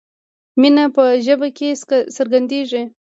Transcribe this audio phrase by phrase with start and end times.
[0.59, 1.69] مینه په ژبه کې
[2.15, 2.83] څرګندیږي.